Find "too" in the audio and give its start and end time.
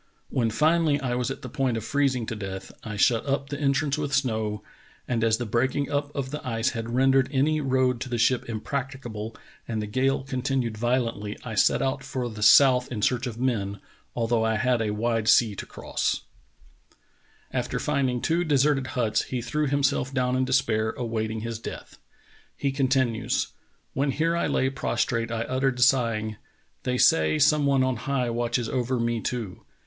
29.21-29.63